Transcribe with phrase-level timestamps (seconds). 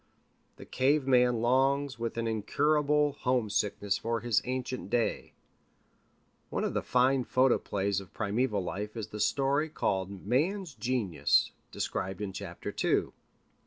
[0.55, 5.33] The cave man longs with an incurable homesickness for his ancient day.
[6.49, 12.19] One of the fine photoplays of primeval life is the story called Man's Genesis, described
[12.19, 13.13] in chapter two.